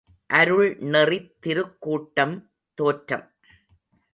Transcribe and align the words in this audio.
● 0.03 0.37
அருள்நெறித் 0.37 1.29
திருக்கூட்டம் 1.43 2.35
தோற்றம். 2.77 3.25